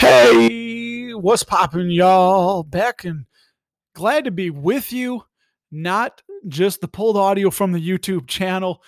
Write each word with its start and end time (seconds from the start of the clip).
Hey, 0.00 1.12
what's 1.12 1.44
poppin', 1.44 1.90
y'all? 1.90 2.62
Back 2.62 3.04
and 3.04 3.26
glad 3.94 4.24
to 4.24 4.30
be 4.30 4.48
with 4.48 4.94
you, 4.94 5.24
not 5.70 6.22
just 6.48 6.80
the 6.80 6.88
pulled 6.88 7.18
audio 7.18 7.50
from 7.50 7.72
the 7.72 7.86
YouTube 7.86 8.26
channel. 8.26 8.82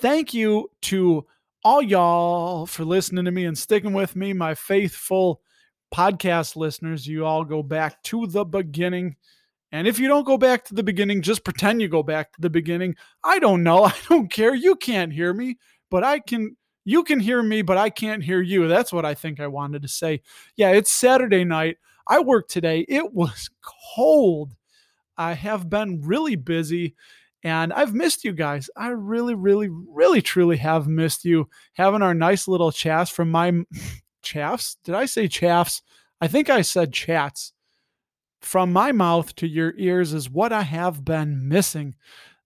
Thank 0.00 0.34
you 0.34 0.68
to 0.82 1.24
all 1.62 1.80
y'all 1.80 2.66
for 2.66 2.84
listening 2.84 3.26
to 3.26 3.30
me 3.30 3.44
and 3.44 3.56
sticking 3.56 3.92
with 3.92 4.16
me, 4.16 4.32
my 4.32 4.56
faithful 4.56 5.42
podcast 5.94 6.56
listeners. 6.56 7.06
You 7.06 7.24
all 7.24 7.44
go 7.44 7.62
back 7.62 8.02
to 8.04 8.26
the 8.26 8.44
beginning. 8.44 9.14
And 9.70 9.86
if 9.86 10.00
you 10.00 10.08
don't 10.08 10.26
go 10.26 10.38
back 10.38 10.64
to 10.64 10.74
the 10.74 10.82
beginning, 10.82 11.22
just 11.22 11.44
pretend 11.44 11.80
you 11.80 11.86
go 11.86 12.02
back 12.02 12.32
to 12.32 12.40
the 12.40 12.50
beginning. 12.50 12.96
I 13.22 13.38
don't 13.38 13.62
know. 13.62 13.84
I 13.84 13.94
don't 14.08 14.28
care. 14.28 14.56
You 14.56 14.74
can't 14.74 15.12
hear 15.12 15.32
me, 15.32 15.58
but 15.88 16.02
I 16.02 16.18
can 16.18 16.56
you 16.88 17.04
can 17.04 17.20
hear 17.20 17.42
me, 17.42 17.60
but 17.60 17.76
I 17.76 17.90
can't 17.90 18.24
hear 18.24 18.40
you. 18.40 18.66
That's 18.66 18.94
what 18.94 19.04
I 19.04 19.12
think 19.12 19.40
I 19.40 19.46
wanted 19.46 19.82
to 19.82 19.88
say. 19.88 20.22
Yeah, 20.56 20.70
it's 20.70 20.90
Saturday 20.90 21.44
night. 21.44 21.76
I 22.06 22.20
worked 22.20 22.50
today. 22.50 22.86
It 22.88 23.12
was 23.12 23.50
cold. 23.94 24.54
I 25.14 25.34
have 25.34 25.68
been 25.68 26.00
really 26.00 26.34
busy 26.34 26.94
and 27.44 27.74
I've 27.74 27.92
missed 27.92 28.24
you 28.24 28.32
guys. 28.32 28.70
I 28.74 28.88
really, 28.88 29.34
really, 29.34 29.68
really, 29.70 30.22
truly 30.22 30.56
have 30.56 30.88
missed 30.88 31.26
you 31.26 31.50
having 31.74 32.00
our 32.00 32.14
nice 32.14 32.48
little 32.48 32.72
chats 32.72 33.10
from 33.10 33.30
my 33.30 33.52
chaffs. 34.22 34.78
Did 34.82 34.94
I 34.94 35.04
say 35.04 35.28
chaffs? 35.28 35.82
I 36.22 36.26
think 36.26 36.48
I 36.48 36.62
said 36.62 36.94
chats. 36.94 37.52
From 38.40 38.72
my 38.72 38.92
mouth 38.92 39.34
to 39.36 39.46
your 39.46 39.74
ears 39.76 40.14
is 40.14 40.30
what 40.30 40.54
I 40.54 40.62
have 40.62 41.04
been 41.04 41.48
missing. 41.48 41.96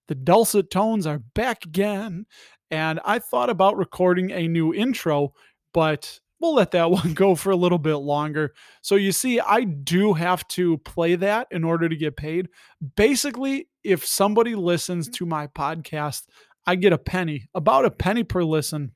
The 0.09 0.15
dulcet 0.15 0.69
tones 0.69 1.07
are 1.07 1.19
back 1.19 1.63
again. 1.65 2.25
And 2.73 2.99
I 3.05 3.19
thought 3.19 3.51
about 3.51 3.77
recording 3.77 4.31
a 4.31 4.47
new 4.47 4.73
intro, 4.73 5.35
but 5.75 6.19
we'll 6.39 6.55
let 6.55 6.71
that 6.71 6.89
one 6.91 7.13
go 7.13 7.35
for 7.35 7.51
a 7.51 7.55
little 7.55 7.77
bit 7.77 7.97
longer. 7.97 8.55
So 8.81 8.95
you 8.95 9.11
see, 9.11 9.39
I 9.39 9.63
do 9.63 10.13
have 10.13 10.47
to 10.49 10.79
play 10.79 11.13
that 11.17 11.49
in 11.51 11.63
order 11.63 11.87
to 11.87 11.95
get 11.95 12.17
paid. 12.17 12.49
Basically, 12.95 13.69
if 13.83 14.07
somebody 14.07 14.55
listens 14.55 15.05
mm-hmm. 15.05 15.13
to 15.13 15.25
my 15.27 15.45
podcast, 15.45 16.23
I 16.65 16.73
get 16.73 16.93
a 16.93 16.97
penny, 16.97 17.47
about 17.53 17.85
a 17.85 17.91
penny 17.91 18.23
per 18.23 18.43
listen. 18.43 18.93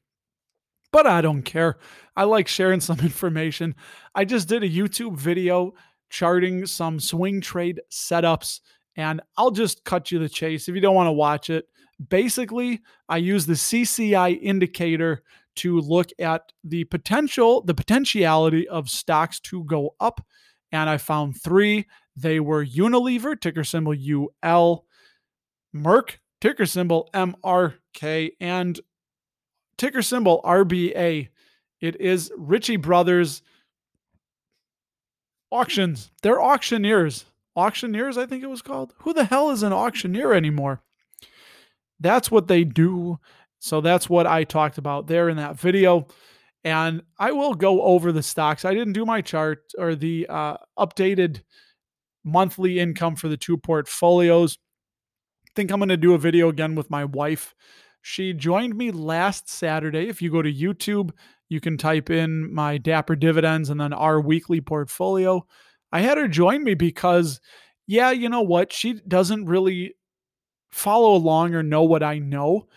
But 0.92 1.06
I 1.06 1.22
don't 1.22 1.44
care. 1.44 1.78
I 2.16 2.24
like 2.24 2.48
sharing 2.48 2.80
some 2.80 3.00
information. 3.02 3.76
I 4.16 4.26
just 4.26 4.48
did 4.48 4.64
a 4.64 4.70
YouTube 4.70 5.18
video 5.18 5.74
charting 6.10 6.66
some 6.66 7.00
swing 7.00 7.42
trade 7.42 7.82
setups, 7.92 8.62
and 8.96 9.22
I'll 9.38 9.52
just 9.52 9.84
cut 9.84 10.10
you 10.10 10.18
the 10.18 10.30
chase 10.30 10.68
if 10.68 10.74
you 10.74 10.82
don't 10.82 10.96
want 10.96 11.10
to 11.10 11.12
watch 11.12 11.52
it. 11.52 11.68
Basically, 12.10 12.82
I 13.10 13.18
use 13.18 13.46
the 13.46 13.54
CCI 13.54 14.40
indicator 14.42 15.24
to 15.58 15.80
look 15.80 16.10
at 16.20 16.52
the 16.64 16.84
potential, 16.86 17.62
the 17.62 17.74
potentiality 17.74 18.68
of 18.68 18.90
stocks 18.90 19.40
to 19.42 19.64
go 19.64 19.96
up. 20.00 20.26
And 20.72 20.90
I 20.90 20.98
found 20.98 21.42
three. 21.42 21.88
They 22.16 22.40
were 22.40 22.66
Unilever, 22.66 23.40
ticker 23.40 23.64
symbol 23.64 23.94
UL, 23.94 24.86
Merck, 25.76 26.18
ticker 26.42 26.66
symbol 26.66 27.10
MRK, 27.14 28.32
and 28.40 28.80
ticker 29.78 30.02
symbol 30.02 30.42
RBA. 30.44 31.30
It 31.82 32.02
is 32.02 32.32
Ritchie 32.38 32.78
Brothers 32.78 33.42
Auctions. 35.52 36.12
They're 36.22 36.42
auctioneers. 36.42 37.26
Auctioneers, 37.56 38.18
I 38.18 38.26
think 38.26 38.44
it 38.44 38.50
was 38.50 38.62
called. 38.62 38.94
Who 39.00 39.14
the 39.14 39.26
hell 39.26 39.50
is 39.50 39.64
an 39.64 39.74
auctioneer 39.74 40.34
anymore? 40.34 40.82
That's 42.00 42.30
what 42.30 42.48
they 42.48 42.64
do. 42.64 43.20
So 43.60 43.82
that's 43.82 44.10
what 44.10 44.28
I 44.28 44.44
talked 44.44 44.78
about 44.78 45.08
there 45.08 45.30
in 45.30 45.38
that 45.38 45.60
video. 45.60 46.08
And 46.64 47.02
I 47.18 47.32
will 47.32 47.54
go 47.54 47.82
over 47.82 48.12
the 48.12 48.24
stocks. 48.24 48.66
I 48.66 48.74
didn't 48.74 48.94
do 48.94 49.06
my 49.06 49.22
chart 49.22 49.72
or 49.78 49.96
the 49.96 50.28
uh, 50.28 50.58
updated 50.78 51.42
monthly 52.24 52.80
income 52.80 53.16
for 53.16 53.30
the 53.30 53.38
two 53.38 53.58
portfolios. 53.58 54.58
I 55.48 55.52
think 55.56 55.72
I'm 55.72 55.80
going 55.80 55.90
to 55.90 55.98
do 55.98 56.14
a 56.14 56.20
video 56.20 56.50
again 56.50 56.76
with 56.76 56.90
my 56.90 57.06
wife. 57.06 57.56
She 58.02 58.34
joined 58.34 58.76
me 58.76 58.92
last 58.92 59.50
Saturday. 59.50 60.08
If 60.08 60.22
you 60.22 60.32
go 60.32 60.42
to 60.42 60.54
YouTube, 60.54 61.12
you 61.50 61.60
can 61.60 61.78
type 61.78 62.10
in 62.10 62.54
my 62.54 62.78
Dapper 62.78 63.16
dividends 63.16 63.70
and 63.70 63.80
then 63.80 63.94
our 63.94 64.20
weekly 64.20 64.62
portfolio. 64.62 65.46
I 65.92 66.02
had 66.02 66.18
her 66.18 66.28
join 66.28 66.64
me 66.64 66.74
because, 66.74 67.40
yeah, 67.88 68.12
you 68.12 68.30
know 68.30 68.42
what? 68.42 68.74
She 68.74 69.00
doesn't 69.08 69.46
really 69.46 69.96
follow 70.70 71.16
along 71.16 71.56
or 71.56 71.64
know 71.64 71.84
what 71.84 72.04
I 72.04 72.20
know. 72.20 72.68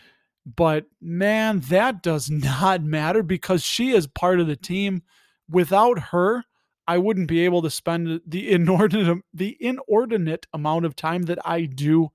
But 0.46 0.86
man, 1.00 1.60
that 1.68 2.02
does 2.02 2.30
not 2.30 2.82
matter 2.82 3.22
because 3.22 3.62
she 3.62 3.92
is 3.92 4.06
part 4.06 4.40
of 4.40 4.46
the 4.46 4.56
team. 4.56 5.02
Without 5.48 5.98
her, 5.98 6.44
I 6.86 6.98
wouldn't 6.98 7.28
be 7.28 7.44
able 7.44 7.62
to 7.62 7.70
spend 7.70 8.20
the 8.26 8.50
inordinate 8.50 9.24
the 9.32 9.56
inordinate 9.60 10.46
amount 10.52 10.84
of 10.84 10.96
time 10.96 11.22
that 11.22 11.38
I 11.44 11.62
do 11.62 12.10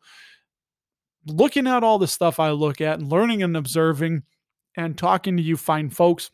looking 1.26 1.68
at 1.68 1.84
all 1.84 1.98
the 1.98 2.08
stuff 2.08 2.40
I 2.40 2.52
look 2.52 2.82
at 2.82 3.00
and 3.00 3.12
learning 3.12 3.42
and 3.42 3.58
observing 3.58 4.24
and 4.76 4.98
talking 4.98 5.38
to 5.38 5.44
you 5.44 5.58
fine 5.58 5.90
folks, 5.90 6.32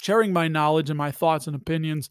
sharing 0.00 0.32
my 0.32 0.48
knowledge 0.48 0.90
and 0.90 0.98
my 0.98 1.10
thoughts 1.10 1.46
and 1.46 1.56
opinions. 1.56 2.10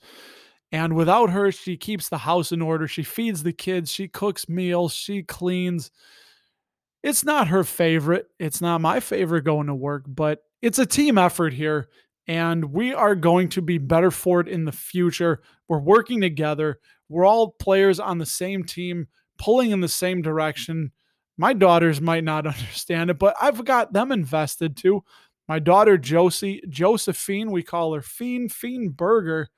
And 0.71 0.95
without 0.95 1.31
her, 1.31 1.51
she 1.51 1.75
keeps 1.75 2.07
the 2.07 2.19
house 2.19 2.51
in 2.51 2.61
order. 2.61 2.87
She 2.87 3.03
feeds 3.03 3.43
the 3.43 3.51
kids. 3.53 3.91
She 3.91 4.07
cooks 4.07 4.47
meals. 4.47 4.93
She 4.93 5.21
cleans 5.21 5.91
it's 7.03 7.23
not 7.23 7.47
her 7.47 7.63
favorite. 7.63 8.27
It's 8.39 8.61
not 8.61 8.81
my 8.81 8.99
favorite 8.99 9.43
going 9.43 9.67
to 9.67 9.75
work, 9.75 10.03
but 10.07 10.43
it's 10.61 10.79
a 10.79 10.85
team 10.85 11.17
effort 11.17 11.53
here. 11.53 11.89
And 12.27 12.65
we 12.65 12.93
are 12.93 13.15
going 13.15 13.49
to 13.49 13.61
be 13.61 13.77
better 13.77 14.11
for 14.11 14.39
it 14.41 14.47
in 14.47 14.65
the 14.65 14.71
future. 14.71 15.41
We're 15.67 15.79
working 15.79 16.21
together. 16.21 16.79
We're 17.09 17.25
all 17.25 17.51
players 17.59 17.99
on 17.99 18.19
the 18.19 18.25
same 18.25 18.63
team, 18.63 19.07
pulling 19.37 19.71
in 19.71 19.81
the 19.81 19.87
same 19.87 20.21
direction. 20.21 20.91
My 21.37 21.53
daughters 21.53 21.99
might 21.99 22.23
not 22.23 22.45
understand 22.47 23.09
it, 23.09 23.17
but 23.17 23.35
I've 23.41 23.65
got 23.65 23.93
them 23.93 24.11
invested 24.11 24.77
too. 24.77 25.03
My 25.47 25.59
daughter 25.59 25.97
Josie, 25.97 26.61
Josephine, 26.69 27.51
we 27.51 27.63
call 27.63 27.93
her 27.93 28.01
Fiend, 28.01 28.53
Fiend 28.53 28.95
Burger. 28.95 29.49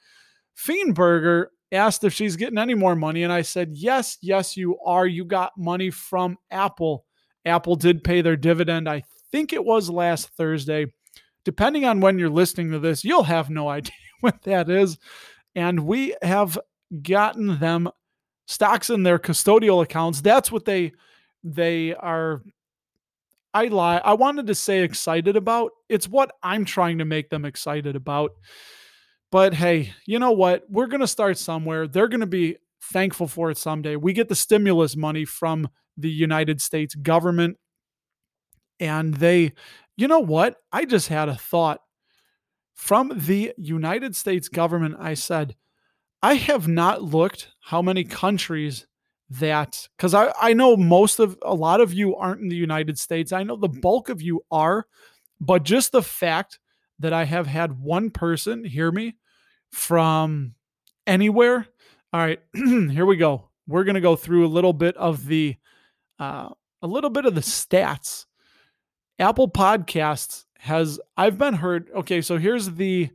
Fiend 0.56 0.96
Burger 0.96 1.52
asked 1.74 2.04
if 2.04 2.14
she's 2.14 2.36
getting 2.36 2.58
any 2.58 2.74
more 2.74 2.96
money. 2.96 3.24
And 3.24 3.34
I 3.34 3.42
said, 3.42 3.72
Yes, 3.74 4.18
yes, 4.22 4.56
you 4.56 4.80
are. 4.86 5.06
You 5.06 5.26
got 5.26 5.52
money 5.58 5.90
from 5.90 6.38
Apple. 6.50 7.06
Apple 7.46 7.76
did 7.76 8.04
pay 8.04 8.22
their 8.22 8.38
dividend. 8.38 8.88
I 8.88 9.04
think 9.32 9.54
it 9.54 9.64
was 9.64 9.90
last 9.90 10.30
Thursday. 10.30 10.88
Depending 11.44 11.86
on 11.86 12.00
when 12.00 12.18
you're 12.18 12.30
listening 12.30 12.72
to 12.72 12.80
this, 12.80 13.04
you'll 13.04 13.24
have 13.24 13.50
no 13.50 13.68
idea 13.70 13.92
what 14.22 14.42
that 14.44 14.70
is. 14.70 14.98
And 15.56 15.82
we 15.82 16.16
have 16.22 16.58
gotten 17.02 17.60
them 17.60 17.90
stocks 18.46 18.90
in 18.90 19.04
their 19.04 19.20
custodial 19.20 19.84
accounts. 19.84 20.22
That's 20.22 20.52
what 20.52 20.66
they 20.66 20.94
they 21.44 21.94
are 21.94 22.42
I 23.54 23.66
lie. 23.68 23.98
I 23.98 24.14
wanted 24.14 24.48
to 24.48 24.56
say 24.56 24.82
excited 24.82 25.36
about. 25.36 25.72
It's 25.88 26.08
what 26.08 26.32
I'm 26.42 26.66
trying 26.66 26.98
to 26.98 27.06
make 27.06 27.30
them 27.30 27.46
excited 27.46 27.96
about. 27.96 28.32
But 29.32 29.54
hey, 29.54 29.94
you 30.06 30.18
know 30.18 30.32
what? 30.32 30.64
We're 30.70 30.88
going 30.88 31.02
to 31.02 31.08
start 31.08 31.38
somewhere. 31.38 31.88
They're 31.88 32.08
going 32.08 32.22
to 32.22 32.28
be 32.28 32.58
thankful 32.92 33.28
for 33.28 33.52
it 33.52 33.58
someday. 33.58 33.96
We 33.96 34.14
get 34.14 34.28
the 34.28 34.36
stimulus 34.36 34.96
money 34.96 35.26
from 35.26 35.70
the 35.98 36.10
United 36.10 36.62
States 36.62 36.96
government. 36.96 37.58
And 38.80 39.14
they, 39.14 39.54
you 39.96 40.08
know 40.08 40.20
what? 40.20 40.58
I 40.72 40.86
just 40.86 41.08
had 41.08 41.30
a 41.30 41.36
thought. 41.36 41.80
From 42.74 43.12
the 43.16 43.54
United 43.58 44.16
States 44.16 44.50
government, 44.50 44.96
I 45.00 45.14
said, 45.14 45.56
I 46.24 46.36
have 46.36 46.68
not 46.68 47.04
looked 47.04 47.50
how 47.62 47.82
many 47.82 48.04
countries 48.04 48.88
that, 49.30 49.88
because 49.96 50.14
I, 50.14 50.34
I 50.42 50.54
know 50.54 50.76
most 50.76 51.20
of, 51.20 51.38
a 51.44 51.54
lot 51.54 51.82
of 51.82 51.94
you 51.94 52.16
aren't 52.16 52.42
in 52.42 52.48
the 52.48 52.56
United 52.56 52.98
States. 52.98 53.32
I 53.32 53.44
know 53.44 53.56
the 53.56 53.70
bulk 53.70 54.10
of 54.10 54.22
you 54.22 54.44
are, 54.52 54.88
but 55.40 55.64
just 55.64 55.92
the 55.92 56.02
fact 56.02 56.60
that 57.00 57.14
I 57.14 57.26
have 57.26 57.48
had 57.48 57.80
one 57.80 58.10
person 58.10 58.64
hear 58.64 58.92
me 58.92 59.16
from 59.72 60.56
anywhere. 61.06 61.68
All 62.12 62.20
right, 62.22 62.40
here 62.54 63.06
we 63.06 63.18
go. 63.18 63.50
We're 63.68 63.84
going 63.84 63.96
to 63.96 64.02
go 64.02 64.16
through 64.16 64.46
a 64.46 64.48
little 64.48 64.74
bit 64.74 64.96
of 64.98 65.26
the 65.26 65.56
uh, 66.24 66.50
a 66.82 66.88
little 66.88 67.10
bit 67.10 67.26
of 67.26 67.36
the 67.36 67.42
stats. 67.42 68.26
Apple 69.20 69.50
Podcasts 69.50 70.46
has 70.60 71.00
I've 71.18 71.38
been 71.38 71.56
heard. 71.56 71.90
Okay, 71.96 72.22
so 72.22 72.38
here's 72.38 72.72
the 72.72 73.10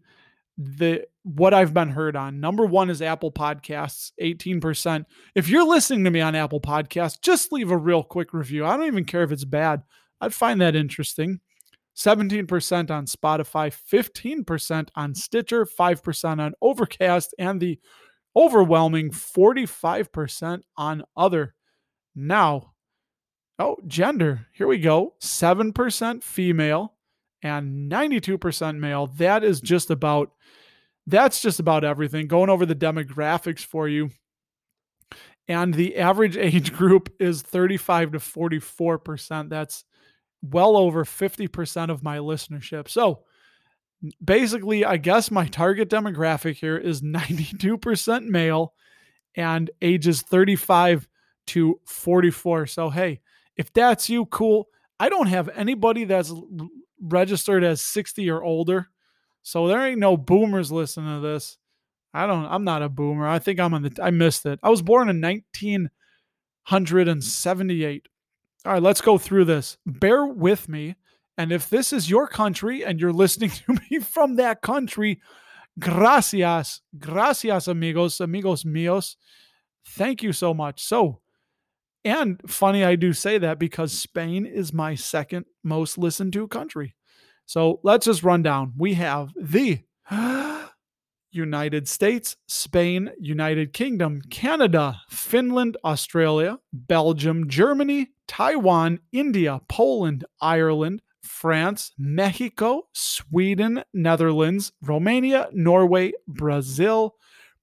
the 0.58 1.06
what 1.22 1.54
I've 1.54 1.72
been 1.72 1.90
heard 1.90 2.16
on. 2.16 2.40
Number 2.40 2.66
one 2.66 2.90
is 2.90 3.00
Apple 3.00 3.32
Podcasts, 3.32 4.12
18%. 4.20 5.04
If 5.34 5.48
you're 5.48 5.66
listening 5.66 6.04
to 6.04 6.10
me 6.10 6.20
on 6.20 6.34
Apple 6.34 6.60
Podcasts, 6.60 7.20
just 7.20 7.52
leave 7.52 7.70
a 7.70 7.76
real 7.76 8.02
quick 8.02 8.32
review. 8.32 8.66
I 8.66 8.76
don't 8.76 8.86
even 8.86 9.04
care 9.04 9.22
if 9.22 9.32
it's 9.32 9.44
bad. 9.44 9.82
I'd 10.20 10.34
find 10.34 10.60
that 10.60 10.74
interesting. 10.74 11.40
17% 11.96 12.90
on 12.90 13.06
Spotify, 13.06 13.74
15% 14.46 14.88
on 14.94 15.14
Stitcher, 15.14 15.66
5% 15.66 16.40
on 16.40 16.54
Overcast, 16.62 17.34
and 17.38 17.60
the 17.60 17.78
overwhelming 18.36 19.10
45% 19.10 20.62
on 20.76 21.02
other. 21.16 21.54
Now, 22.14 22.72
Oh, 23.58 23.76
gender. 23.86 24.46
Here 24.52 24.66
we 24.66 24.78
go. 24.78 25.14
7% 25.20 26.22
female 26.22 26.94
and 27.42 27.90
92% 27.90 28.78
male. 28.78 29.06
That 29.06 29.42
is 29.42 29.60
just 29.60 29.90
about 29.90 30.32
that's 31.06 31.40
just 31.40 31.58
about 31.58 31.84
everything. 31.84 32.28
Going 32.28 32.50
over 32.50 32.66
the 32.66 32.74
demographics 32.74 33.64
for 33.64 33.88
you. 33.88 34.10
And 35.48 35.72
the 35.72 35.96
average 35.96 36.36
age 36.36 36.74
group 36.74 37.12
is 37.18 37.40
35 37.40 38.12
to 38.12 38.18
44%. 38.18 39.48
That's 39.48 39.84
well 40.42 40.76
over 40.76 41.04
50% 41.04 41.90
of 41.90 42.02
my 42.02 42.18
listenership. 42.18 42.88
So 42.88 43.24
basically, 44.22 44.84
I 44.84 44.98
guess 44.98 45.30
my 45.30 45.46
target 45.46 45.88
demographic 45.88 46.56
here 46.56 46.76
is 46.76 47.00
92% 47.00 48.26
male 48.26 48.74
and 49.34 49.70
ages 49.80 50.22
35 50.22 51.08
to 51.48 51.80
44. 51.86 52.66
So, 52.66 52.90
hey, 52.90 53.20
if 53.58 53.72
that's 53.72 54.08
you, 54.08 54.26
cool. 54.26 54.68
I 54.98 55.08
don't 55.08 55.26
have 55.26 55.48
anybody 55.50 56.04
that's 56.04 56.32
registered 57.00 57.64
as 57.64 57.80
60 57.82 58.30
or 58.30 58.42
older. 58.42 58.88
So 59.42 59.66
there 59.66 59.86
ain't 59.86 60.00
no 60.00 60.16
boomers 60.16 60.72
listening 60.72 61.20
to 61.20 61.26
this. 61.26 61.58
I 62.14 62.26
don't 62.26 62.46
I'm 62.46 62.64
not 62.64 62.82
a 62.82 62.88
boomer. 62.88 63.28
I 63.28 63.38
think 63.38 63.60
I'm 63.60 63.74
on 63.74 63.82
the 63.82 63.94
I 64.02 64.10
missed 64.10 64.46
it. 64.46 64.58
I 64.62 64.70
was 64.70 64.80
born 64.80 65.10
in 65.10 65.20
1978. 65.20 68.08
All 68.64 68.72
right, 68.72 68.82
let's 68.82 69.00
go 69.00 69.18
through 69.18 69.44
this. 69.44 69.78
Bear 69.86 70.26
with 70.26 70.68
me. 70.68 70.96
And 71.36 71.52
if 71.52 71.70
this 71.70 71.92
is 71.92 72.10
your 72.10 72.26
country 72.26 72.84
and 72.84 73.00
you're 73.00 73.12
listening 73.12 73.50
to 73.66 73.78
me 73.90 74.00
from 74.00 74.34
that 74.36 74.62
country, 74.62 75.20
gracias. 75.78 76.80
Gracias, 76.98 77.68
amigos, 77.68 78.20
amigos 78.20 78.64
míos. 78.64 79.16
Thank 79.86 80.22
you 80.22 80.32
so 80.32 80.52
much. 80.52 80.82
So, 80.82 81.20
and 82.08 82.40
funny, 82.46 82.84
I 82.84 82.96
do 82.96 83.12
say 83.12 83.38
that 83.38 83.58
because 83.58 83.92
Spain 83.92 84.46
is 84.46 84.72
my 84.72 84.94
second 84.94 85.46
most 85.62 85.98
listened 85.98 86.32
to 86.34 86.48
country. 86.48 86.94
So 87.46 87.80
let's 87.82 88.06
just 88.06 88.22
run 88.22 88.42
down. 88.42 88.74
We 88.76 88.94
have 88.94 89.32
the 89.40 89.80
United 91.30 91.88
States, 91.88 92.36
Spain, 92.46 93.10
United 93.18 93.72
Kingdom, 93.72 94.20
Canada, 94.30 95.00
Finland, 95.08 95.76
Australia, 95.84 96.58
Belgium, 96.72 97.48
Germany, 97.48 98.08
Taiwan, 98.26 99.00
India, 99.12 99.60
Poland, 99.68 100.24
Ireland, 100.40 101.02
France, 101.22 101.92
Mexico, 101.98 102.88
Sweden, 102.92 103.82
Netherlands, 103.92 104.72
Romania, 104.82 105.48
Norway, 105.52 106.12
Brazil, 106.26 107.14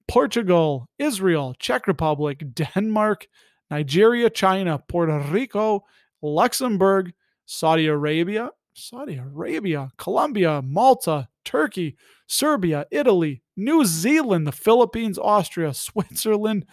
Portugal, 0.08 0.88
Israel, 0.98 1.54
Czech 1.58 1.86
Republic, 1.86 2.54
Denmark, 2.54 3.26
Nigeria, 3.70 4.30
China, 4.30 4.78
Puerto 4.78 5.18
Rico, 5.30 5.84
Luxembourg, 6.22 7.12
Saudi 7.46 7.86
Arabia, 7.86 8.50
Saudi 8.74 9.16
Arabia, 9.16 9.90
Colombia, 9.96 10.62
Malta, 10.62 11.28
Turkey, 11.44 11.96
Serbia, 12.26 12.86
Italy, 12.90 13.42
New 13.56 13.84
Zealand, 13.84 14.46
the 14.46 14.52
Philippines, 14.52 15.18
Austria, 15.18 15.72
Switzerland, 15.74 16.66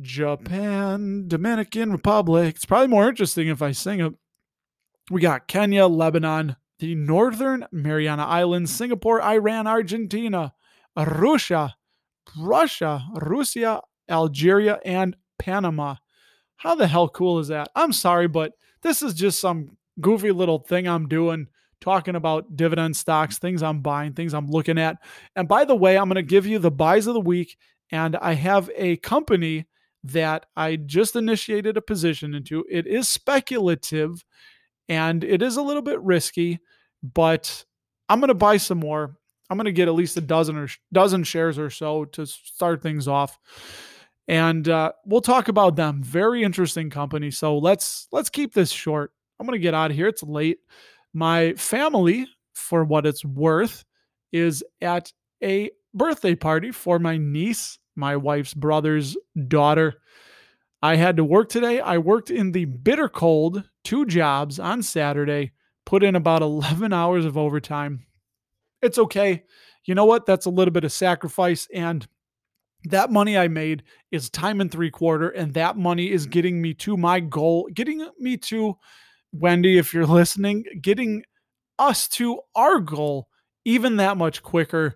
Japan, 0.00 1.24
Dominican 1.28 1.92
Republic. 1.92 2.56
It's 2.56 2.64
probably 2.64 2.88
more 2.88 3.08
interesting 3.08 3.48
if 3.48 3.60
I 3.60 3.72
sing 3.72 4.00
it. 4.00 4.14
We 5.10 5.20
got 5.20 5.48
Kenya, 5.48 5.86
Lebanon, 5.86 6.56
the 6.78 6.94
Northern 6.94 7.66
Mariana 7.70 8.24
Islands, 8.24 8.72
Singapore, 8.72 9.20
Iran, 9.22 9.66
Argentina, 9.66 10.54
Russia, 10.96 11.76
Russia, 12.38 13.04
Russia, 13.14 13.82
Algeria, 14.08 14.80
and 14.84 15.16
Panama. 15.38 15.96
How 16.56 16.74
the 16.74 16.86
hell 16.86 17.08
cool 17.08 17.38
is 17.38 17.48
that? 17.48 17.68
I'm 17.74 17.92
sorry, 17.92 18.28
but 18.28 18.52
this 18.82 19.02
is 19.02 19.14
just 19.14 19.40
some 19.40 19.76
goofy 20.00 20.32
little 20.32 20.58
thing 20.58 20.86
I'm 20.88 21.08
doing, 21.08 21.48
talking 21.80 22.14
about 22.14 22.56
dividend 22.56 22.96
stocks, 22.96 23.38
things 23.38 23.62
I'm 23.62 23.80
buying, 23.80 24.12
things 24.12 24.34
I'm 24.34 24.48
looking 24.48 24.78
at. 24.78 24.98
And 25.36 25.48
by 25.48 25.64
the 25.64 25.74
way, 25.74 25.96
I'm 25.96 26.08
going 26.08 26.16
to 26.16 26.22
give 26.22 26.46
you 26.46 26.58
the 26.58 26.70
buys 26.70 27.06
of 27.06 27.14
the 27.14 27.20
week. 27.20 27.56
And 27.90 28.16
I 28.16 28.34
have 28.34 28.70
a 28.76 28.96
company 28.98 29.66
that 30.04 30.46
I 30.56 30.76
just 30.76 31.14
initiated 31.14 31.76
a 31.76 31.82
position 31.82 32.34
into. 32.34 32.64
It 32.70 32.86
is 32.86 33.08
speculative 33.08 34.24
and 34.88 35.22
it 35.22 35.42
is 35.42 35.56
a 35.56 35.62
little 35.62 35.82
bit 35.82 36.00
risky, 36.00 36.60
but 37.02 37.64
I'm 38.08 38.20
going 38.20 38.28
to 38.28 38.34
buy 38.34 38.56
some 38.56 38.78
more. 38.78 39.16
I'm 39.48 39.56
going 39.56 39.66
to 39.66 39.72
get 39.72 39.88
at 39.88 39.94
least 39.94 40.16
a 40.16 40.22
dozen 40.22 40.56
or 40.56 40.68
dozen 40.92 41.24
shares 41.24 41.58
or 41.58 41.70
so 41.70 42.04
to 42.06 42.26
start 42.26 42.82
things 42.82 43.06
off 43.06 43.38
and 44.28 44.68
uh, 44.68 44.92
we'll 45.04 45.20
talk 45.20 45.48
about 45.48 45.76
them. 45.76 46.02
Very 46.02 46.42
interesting 46.42 46.90
company. 46.90 47.30
So 47.30 47.58
let's 47.58 48.08
let's 48.12 48.30
keep 48.30 48.54
this 48.54 48.70
short. 48.70 49.12
I'm 49.38 49.46
gonna 49.46 49.58
get 49.58 49.74
out 49.74 49.90
of 49.90 49.96
here. 49.96 50.08
It's 50.08 50.22
late. 50.22 50.58
My 51.12 51.54
family, 51.54 52.26
for 52.54 52.84
what 52.84 53.06
it's 53.06 53.24
worth, 53.24 53.84
is 54.32 54.64
at 54.80 55.12
a 55.42 55.70
birthday 55.94 56.34
party 56.34 56.70
for 56.70 56.98
my 56.98 57.16
niece, 57.18 57.78
my 57.96 58.16
wife's 58.16 58.54
brother's 58.54 59.16
daughter. 59.48 59.94
I 60.82 60.96
had 60.96 61.16
to 61.16 61.24
work 61.24 61.48
today. 61.48 61.80
I 61.80 61.98
worked 61.98 62.30
in 62.30 62.52
the 62.52 62.64
bitter 62.64 63.08
cold, 63.08 63.62
two 63.84 64.04
jobs 64.06 64.58
on 64.58 64.82
Saturday, 64.82 65.52
put 65.84 66.02
in 66.02 66.16
about 66.16 66.42
11 66.42 66.92
hours 66.92 67.24
of 67.24 67.38
overtime. 67.38 68.06
It's 68.80 68.98
okay. 68.98 69.44
You 69.84 69.94
know 69.94 70.04
what? 70.04 70.26
That's 70.26 70.46
a 70.46 70.50
little 70.50 70.72
bit 70.72 70.84
of 70.84 70.92
sacrifice. 70.92 71.68
And 71.72 72.06
that 72.84 73.10
money 73.10 73.36
I 73.38 73.48
made 73.48 73.82
is 74.10 74.30
time 74.30 74.60
and 74.60 74.70
three 74.70 74.90
quarter, 74.90 75.28
and 75.28 75.54
that 75.54 75.76
money 75.76 76.10
is 76.10 76.26
getting 76.26 76.60
me 76.60 76.74
to 76.74 76.96
my 76.96 77.20
goal, 77.20 77.68
getting 77.72 78.06
me 78.18 78.36
to 78.38 78.76
Wendy, 79.32 79.78
if 79.78 79.94
you're 79.94 80.06
listening, 80.20 80.64
getting 80.80 81.22
us 81.78 82.08
to 82.08 82.40
our 82.54 82.78
goal 82.78 83.28
even 83.64 83.96
that 83.96 84.16
much 84.16 84.42
quicker. 84.42 84.94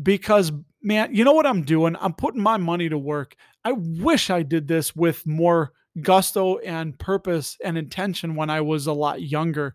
Because, 0.00 0.52
man, 0.82 1.14
you 1.14 1.24
know 1.24 1.32
what 1.32 1.46
I'm 1.46 1.62
doing? 1.62 1.96
I'm 2.00 2.14
putting 2.14 2.42
my 2.42 2.56
money 2.56 2.88
to 2.88 2.98
work. 2.98 3.34
I 3.64 3.72
wish 3.72 4.30
I 4.30 4.42
did 4.42 4.68
this 4.68 4.94
with 4.94 5.26
more 5.26 5.72
gusto 6.00 6.58
and 6.58 6.98
purpose 6.98 7.56
and 7.64 7.76
intention 7.76 8.36
when 8.36 8.50
I 8.50 8.60
was 8.60 8.86
a 8.86 8.92
lot 8.92 9.20
younger. 9.20 9.74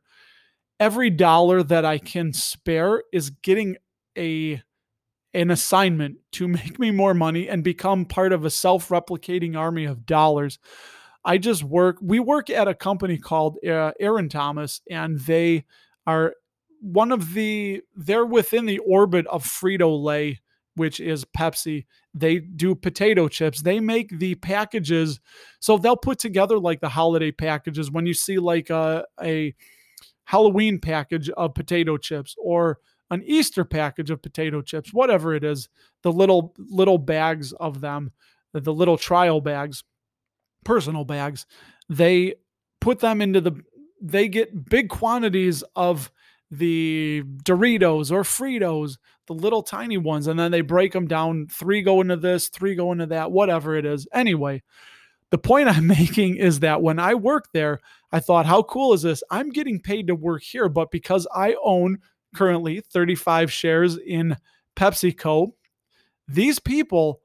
Every 0.80 1.10
dollar 1.10 1.62
that 1.63 1.86
I 1.86 1.98
can 1.98 2.34
spare 2.34 3.04
is 3.12 3.30
getting 3.30 3.78
a 4.18 4.62
an 5.33 5.51
assignment 5.51 6.18
to 6.33 6.47
make 6.59 6.80
me 6.80 6.91
more 6.91 7.13
money 7.13 7.50
and 7.50 7.63
become 7.63 8.06
part 8.06 8.33
of 8.33 8.45
a 8.45 8.50
self 8.50 8.89
replicating 8.89 9.57
army 9.57 9.85
of 9.85 10.06
dollars. 10.06 10.59
I 11.25 11.38
just 11.38 11.63
work, 11.63 11.97
we 12.01 12.19
work 12.19 12.50
at 12.50 12.68
a 12.68 12.74
company 12.74 13.18
called 13.18 13.57
uh, 13.65 13.91
Aaron 14.00 14.27
Thomas, 14.27 14.81
and 14.89 15.19
they 15.19 15.63
are 16.06 16.35
one 16.81 17.13
of 17.13 17.33
the, 17.33 17.81
they're 17.95 18.25
within 18.25 18.66
the 18.66 18.80
orbit 18.80 19.25
of 19.28 19.45
Frito 19.45 20.04
Lay, 20.04 20.42
which 20.75 20.99
is 20.99 21.23
Pepsi. 21.23 21.85
They 22.13 22.40
do 22.40 22.75
potato 22.75 23.30
chips. 23.30 23.61
They 23.61 23.80
make 23.80 24.19
the 24.19 24.35
packages. 24.35 25.21
So 25.61 25.78
they'll 25.78 25.95
put 25.95 26.19
together 26.19 26.59
like 26.59 26.81
the 26.81 26.90
holiday 26.90 27.31
packages 27.31 27.90
when 27.90 28.06
you 28.06 28.13
see 28.13 28.37
like 28.37 28.69
a, 28.69 29.06
a 29.21 29.56
Halloween 30.25 30.80
package 30.80 31.30
of 31.30 31.54
potato 31.54 31.97
chips 31.97 32.35
or 32.37 32.80
an 33.14 33.24
Easter 33.26 33.64
package 33.64 34.10
of 34.10 34.22
potato 34.22 34.62
chips, 34.62 34.94
whatever 34.94 35.34
it 35.34 35.44
is, 35.44 35.70
the 36.02 36.12
little 36.12 36.54
little 36.58 36.98
bags 36.98 37.54
of 37.54 37.82
them, 37.82 38.12
the 38.54 38.74
little 38.74 38.98
trial 38.98 39.40
bags, 39.42 39.84
personal 40.66 41.06
bags, 41.06 41.46
they 41.90 42.36
put 42.82 43.00
them 43.00 43.22
into 43.22 43.40
the 43.40 43.54
they 44.02 44.28
get 44.28 44.70
big 44.70 44.90
quantities 44.90 45.64
of 45.76 46.12
the 46.52 47.24
Doritos 47.44 48.12
or 48.12 48.24
Fritos, 48.24 48.98
the 49.28 49.34
little 49.34 49.64
tiny 49.64 49.98
ones, 49.98 50.28
and 50.28 50.38
then 50.38 50.52
they 50.52 50.62
break 50.62 50.92
them 50.92 51.08
down. 51.08 51.48
Three 51.48 51.82
go 51.82 52.02
into 52.02 52.18
this, 52.18 52.50
three 52.50 52.76
go 52.76 52.92
into 52.92 53.08
that, 53.08 53.32
whatever 53.32 53.76
it 53.76 53.86
is. 53.86 54.08
Anyway, 54.14 54.62
the 55.32 55.38
point 55.38 55.68
I'm 55.76 55.88
making 55.88 56.36
is 56.36 56.60
that 56.60 56.82
when 56.82 57.00
I 57.00 57.16
worked 57.16 57.54
there, 57.54 57.80
I 58.12 58.20
thought, 58.20 58.46
how 58.46 58.64
cool 58.64 58.94
is 58.94 59.02
this? 59.02 59.24
I'm 59.32 59.50
getting 59.50 59.80
paid 59.80 60.08
to 60.08 60.16
work 60.16 60.44
here, 60.44 60.70
but 60.70 60.92
because 60.92 61.26
I 61.34 61.56
own 61.64 62.00
currently 62.33 62.81
35 62.81 63.52
shares 63.52 63.97
in 63.97 64.37
PepsiCo. 64.75 65.52
These 66.28 66.59
people 66.59 67.21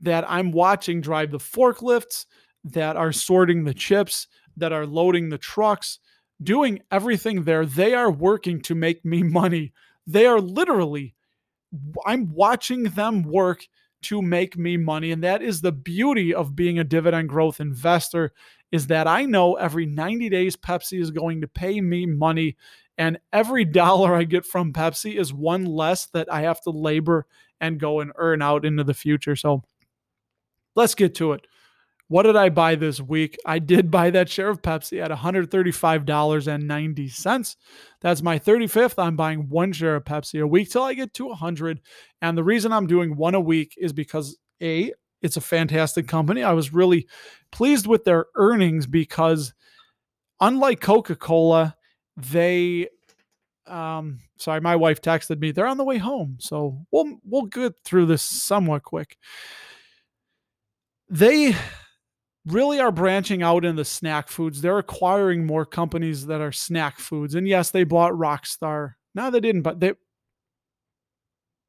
that 0.00 0.24
I'm 0.28 0.52
watching 0.52 1.00
drive 1.00 1.30
the 1.30 1.38
forklifts, 1.38 2.26
that 2.64 2.96
are 2.96 3.12
sorting 3.12 3.64
the 3.64 3.74
chips, 3.74 4.28
that 4.56 4.72
are 4.72 4.86
loading 4.86 5.28
the 5.28 5.38
trucks, 5.38 5.98
doing 6.42 6.80
everything 6.90 7.44
there, 7.44 7.66
they 7.66 7.94
are 7.94 8.10
working 8.10 8.60
to 8.62 8.74
make 8.74 9.04
me 9.04 9.22
money. 9.22 9.72
They 10.06 10.26
are 10.26 10.40
literally, 10.40 11.14
I'm 12.04 12.32
watching 12.32 12.84
them 12.84 13.22
work 13.22 13.66
to 14.02 14.20
make 14.20 14.58
me 14.58 14.76
money. 14.76 15.12
And 15.12 15.22
that 15.22 15.42
is 15.42 15.60
the 15.60 15.72
beauty 15.72 16.34
of 16.34 16.56
being 16.56 16.78
a 16.78 16.84
dividend 16.84 17.28
growth 17.28 17.60
investor 17.60 18.32
is 18.72 18.88
that 18.88 19.06
I 19.06 19.24
know 19.24 19.54
every 19.54 19.86
90 19.86 20.28
days 20.28 20.56
Pepsi 20.56 21.00
is 21.00 21.10
going 21.10 21.40
to 21.40 21.48
pay 21.48 21.80
me 21.80 22.06
money 22.06 22.56
and 22.98 23.18
every 23.32 23.64
dollar 23.64 24.14
I 24.14 24.24
get 24.24 24.44
from 24.44 24.72
Pepsi 24.72 25.18
is 25.18 25.32
one 25.32 25.64
less 25.64 26.06
that 26.06 26.32
I 26.32 26.42
have 26.42 26.60
to 26.62 26.70
labor 26.70 27.26
and 27.60 27.80
go 27.80 28.00
and 28.00 28.12
earn 28.16 28.42
out 28.42 28.64
into 28.64 28.84
the 28.84 28.94
future. 28.94 29.36
So 29.36 29.62
let's 30.74 30.94
get 30.94 31.14
to 31.16 31.32
it. 31.32 31.46
What 32.08 32.22
did 32.24 32.36
I 32.36 32.48
buy 32.50 32.74
this 32.74 33.00
week? 33.00 33.38
I 33.46 33.58
did 33.58 33.90
buy 33.90 34.10
that 34.10 34.28
share 34.28 34.50
of 34.50 34.60
Pepsi 34.60 35.02
at 35.02 35.10
$135.90. 35.10 37.56
That's 38.02 38.22
my 38.22 38.38
35th. 38.38 39.02
I'm 39.02 39.16
buying 39.16 39.48
one 39.48 39.72
share 39.72 39.96
of 39.96 40.04
Pepsi 40.04 40.42
a 40.42 40.46
week 40.46 40.70
till 40.70 40.82
I 40.82 40.92
get 40.92 41.14
to 41.14 41.28
100. 41.28 41.80
And 42.20 42.36
the 42.36 42.44
reason 42.44 42.70
I'm 42.70 42.86
doing 42.86 43.16
one 43.16 43.34
a 43.34 43.40
week 43.40 43.72
is 43.78 43.94
because 43.94 44.36
A, 44.60 44.92
it's 45.22 45.38
a 45.38 45.40
fantastic 45.40 46.06
company. 46.06 46.42
I 46.42 46.52
was 46.52 46.74
really 46.74 47.08
pleased 47.50 47.86
with 47.86 48.04
their 48.04 48.26
earnings 48.36 48.86
because 48.86 49.54
unlike 50.38 50.82
Coca-Cola, 50.82 51.74
they 52.30 52.88
um 53.66 54.20
sorry, 54.38 54.60
my 54.60 54.76
wife 54.76 55.00
texted 55.00 55.38
me. 55.38 55.52
They're 55.52 55.66
on 55.66 55.78
the 55.78 55.84
way 55.84 55.98
home. 55.98 56.36
So 56.40 56.84
we'll 56.90 57.18
we'll 57.24 57.42
get 57.46 57.74
through 57.84 58.06
this 58.06 58.22
somewhat 58.22 58.82
quick. 58.82 59.16
They 61.08 61.54
really 62.46 62.80
are 62.80 62.92
branching 62.92 63.42
out 63.42 63.64
in 63.64 63.76
the 63.76 63.84
snack 63.84 64.28
foods. 64.28 64.60
They're 64.60 64.78
acquiring 64.78 65.46
more 65.46 65.64
companies 65.64 66.26
that 66.26 66.40
are 66.40 66.52
snack 66.52 66.98
foods. 66.98 67.34
And 67.34 67.46
yes, 67.46 67.70
they 67.70 67.84
bought 67.84 68.12
Rockstar. 68.12 68.94
No, 69.14 69.30
they 69.30 69.40
didn't, 69.40 69.62
but 69.62 69.80
they 69.80 69.92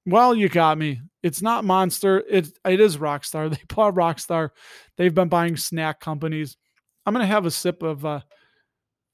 well, 0.06 0.36
you 0.36 0.50
got 0.50 0.78
me. 0.78 1.02
It's 1.22 1.42
not 1.42 1.64
Monster. 1.64 2.24
It 2.30 2.50
it 2.66 2.80
is 2.80 2.98
Rockstar. 2.98 3.50
They 3.56 3.62
bought 3.74 3.96
Rockstar. 3.96 4.50
They've 4.98 5.14
been 5.14 5.30
buying 5.30 5.58
snack 5.58 6.00
companies. 6.00 6.58
I'm 7.06 7.14
gonna 7.14 7.26
have 7.26 7.46
a 7.46 7.52
sip 7.52 7.84
of 7.84 8.06
uh 8.06 8.22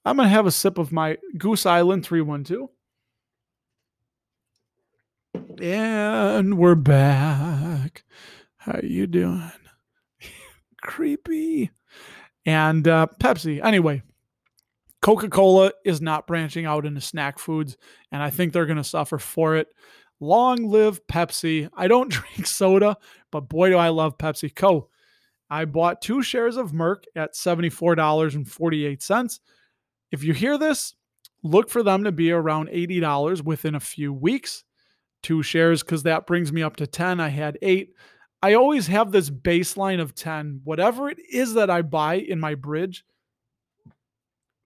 I'm 0.09 0.17
gonna 0.17 0.29
have 0.29 0.47
a 0.47 0.51
sip 0.51 0.79
of 0.79 0.91
my 0.91 1.19
Goose 1.37 1.67
Island 1.67 2.03
312. 2.03 2.67
And 5.61 6.57
we're 6.57 6.73
back. 6.73 8.03
How 8.57 8.79
you 8.81 9.05
doing? 9.05 9.51
Creepy. 10.81 11.69
And 12.43 12.87
uh, 12.87 13.05
Pepsi. 13.21 13.63
Anyway, 13.63 14.01
Coca 15.03 15.29
Cola 15.29 15.73
is 15.85 16.01
not 16.01 16.25
branching 16.25 16.65
out 16.65 16.87
into 16.87 17.01
snack 17.01 17.37
foods, 17.37 17.77
and 18.11 18.23
I 18.23 18.31
think 18.31 18.51
they're 18.51 18.65
going 18.65 18.77
to 18.77 18.83
suffer 18.83 19.19
for 19.19 19.57
it. 19.57 19.67
Long 20.19 20.67
live 20.67 21.05
Pepsi. 21.05 21.69
I 21.77 21.87
don't 21.87 22.09
drink 22.11 22.47
soda, 22.47 22.97
but 23.29 23.41
boy, 23.41 23.69
do 23.69 23.77
I 23.77 23.89
love 23.89 24.17
Pepsi 24.17 24.55
Co. 24.55 24.89
I 25.51 25.65
bought 25.65 26.01
two 26.01 26.23
shares 26.23 26.57
of 26.57 26.71
Merck 26.71 27.03
at 27.15 27.35
$74.48. 27.35 29.39
If 30.11 30.23
you 30.23 30.33
hear 30.33 30.57
this, 30.57 30.95
look 31.43 31.69
for 31.69 31.83
them 31.83 32.03
to 32.03 32.11
be 32.11 32.31
around 32.31 32.69
$80 32.69 33.43
within 33.43 33.75
a 33.75 33.79
few 33.79 34.13
weeks. 34.13 34.63
Two 35.21 35.43
shares, 35.43 35.83
because 35.83 36.03
that 36.03 36.25
brings 36.25 36.53
me 36.53 36.63
up 36.63 36.77
to 36.77 36.87
10. 36.87 37.19
I 37.19 37.27
had 37.27 37.57
eight. 37.61 37.93
I 38.41 38.53
always 38.53 38.87
have 38.87 39.11
this 39.11 39.29
baseline 39.29 39.99
of 39.99 40.15
10. 40.15 40.61
Whatever 40.63 41.09
it 41.09 41.19
is 41.31 41.55
that 41.55 41.69
I 41.69 41.81
buy 41.81 42.15
in 42.15 42.39
my 42.39 42.55
bridge, 42.55 43.03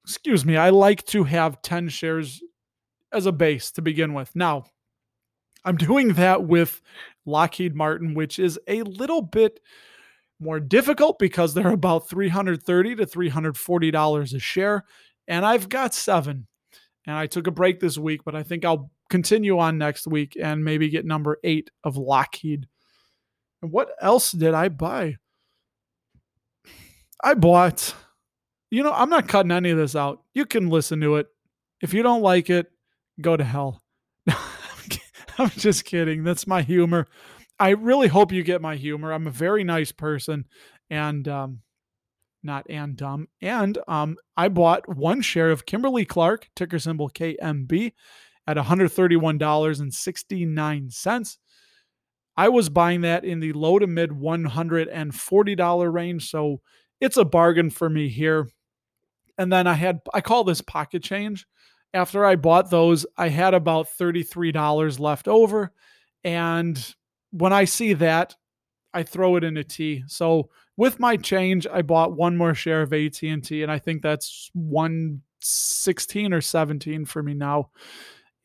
excuse 0.05 0.45
me, 0.45 0.57
I 0.57 0.69
like 0.69 1.03
to 1.07 1.23
have 1.23 1.61
10 1.63 1.89
shares 1.89 2.41
as 3.11 3.25
a 3.25 3.31
base 3.31 3.71
to 3.71 3.81
begin 3.81 4.13
with. 4.13 4.35
Now, 4.35 4.65
I'm 5.65 5.77
doing 5.77 6.09
that 6.13 6.43
with 6.43 6.81
Lockheed 7.25 7.75
Martin, 7.75 8.13
which 8.13 8.37
is 8.37 8.59
a 8.67 8.83
little 8.83 9.21
bit 9.21 9.59
more 10.39 10.59
difficult 10.59 11.17
because 11.19 11.53
they're 11.53 11.69
about 11.69 12.09
330 12.09 12.95
to 12.95 13.05
340 13.05 13.91
dollars 13.91 14.33
a 14.33 14.39
share 14.39 14.83
and 15.27 15.45
I've 15.45 15.69
got 15.69 15.93
7. 15.93 16.47
And 17.05 17.15
I 17.15 17.27
took 17.27 17.47
a 17.47 17.51
break 17.51 17.79
this 17.79 17.97
week, 17.97 18.21
but 18.23 18.35
I 18.35 18.43
think 18.43 18.63
I'll 18.63 18.89
continue 19.09 19.59
on 19.59 19.77
next 19.77 20.07
week 20.07 20.37
and 20.41 20.63
maybe 20.63 20.89
get 20.89 21.05
number 21.05 21.37
8 21.43 21.69
of 21.83 21.97
Lockheed. 21.97 22.67
And 23.61 23.71
what 23.71 23.89
else 24.01 24.31
did 24.31 24.53
I 24.53 24.69
buy? 24.69 25.17
I 27.23 27.33
bought 27.33 27.93
you 28.73 28.81
know, 28.81 28.91
I'm 28.91 29.11
not 29.11 29.27
cutting 29.27 29.51
any 29.51 29.69
of 29.69 29.77
this 29.77 29.95
out. 29.95 30.23
You 30.33 30.47
can 30.47 30.67
listen 30.67 30.99
to 31.01 31.17
it. 31.17 31.27
If 31.83 31.93
you 31.93 32.01
don't 32.01 32.23
like 32.23 32.49
it, 32.49 32.71
go 33.21 33.37
to 33.37 33.43
hell. 33.43 33.83
I'm 35.37 35.51
just 35.51 35.85
kidding. 35.85 36.23
That's 36.23 36.47
my 36.47 36.63
humor. 36.63 37.05
I 37.59 37.69
really 37.69 38.07
hope 38.07 38.31
you 38.31 38.41
get 38.41 38.63
my 38.63 38.75
humor. 38.75 39.11
I'm 39.11 39.27
a 39.27 39.31
very 39.31 39.63
nice 39.63 39.91
person 39.91 40.45
and 40.89 41.27
um 41.27 41.59
not 42.43 42.65
and 42.69 42.95
dumb. 42.95 43.27
And 43.41 43.79
um 43.87 44.17
I 44.37 44.49
bought 44.49 44.95
one 44.95 45.21
share 45.21 45.49
of 45.51 45.65
Kimberly 45.65 46.05
Clark, 46.05 46.49
ticker 46.55 46.77
symbol 46.79 47.09
KMB 47.09 47.93
at 48.47 48.57
$131.69. 48.57 51.37
I 52.35 52.49
was 52.49 52.67
buying 52.69 53.01
that 53.01 53.23
in 53.23 53.39
the 53.39 53.53
low 53.53 53.77
to 53.79 53.87
mid 53.87 54.09
$140 54.09 55.93
range, 55.93 56.29
so 56.29 56.61
it's 56.99 57.17
a 57.17 57.25
bargain 57.25 57.69
for 57.69 57.89
me 57.89 58.09
here. 58.09 58.49
And 59.37 59.53
then 59.53 59.67
I 59.67 59.73
had 59.73 60.01
I 60.13 60.21
call 60.21 60.43
this 60.43 60.61
pocket 60.61 61.03
change 61.03 61.45
after 61.93 62.25
I 62.25 62.35
bought 62.35 62.69
those, 62.69 63.05
I 63.17 63.29
had 63.29 63.53
about 63.53 63.87
$33 63.87 64.99
left 64.99 65.27
over. 65.27 65.71
And 66.23 66.95
when 67.31 67.53
I 67.53 67.65
see 67.65 67.93
that, 67.93 68.35
I 68.93 69.03
throw 69.03 69.35
it 69.35 69.43
in 69.43 69.57
a 69.57 69.63
T. 69.63 70.03
So 70.07 70.49
with 70.77 70.99
my 70.99 71.17
change, 71.17 71.67
I 71.67 71.81
bought 71.81 72.15
one 72.15 72.37
more 72.37 72.53
share 72.53 72.81
of 72.81 72.93
AT&T 72.93 73.63
and 73.63 73.71
I 73.71 73.79
think 73.79 74.01
that's 74.01 74.49
116 74.53 76.33
or 76.33 76.41
17 76.41 77.05
for 77.05 77.23
me 77.23 77.33
now. 77.33 77.69